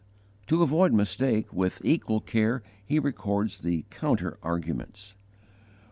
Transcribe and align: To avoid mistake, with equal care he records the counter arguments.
To 0.47 0.63
avoid 0.63 0.93
mistake, 0.93 1.53
with 1.53 1.79
equal 1.85 2.21
care 2.21 2.63
he 2.83 2.97
records 2.97 3.59
the 3.59 3.85
counter 3.91 4.39
arguments. 4.41 5.13